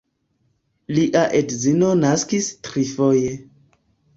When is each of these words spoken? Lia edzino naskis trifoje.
Lia 0.95 1.21
edzino 1.41 1.91
naskis 2.07 2.51
trifoje. 2.69 3.37